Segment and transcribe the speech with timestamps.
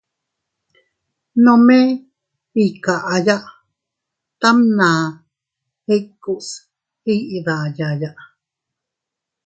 [1.43, 1.79] Nome
[2.63, 3.37] iykaya
[4.39, 4.89] tamʼna
[5.95, 6.47] ikuus
[7.13, 8.09] iʼi dayaya.